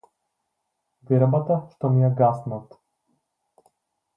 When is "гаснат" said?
2.23-2.77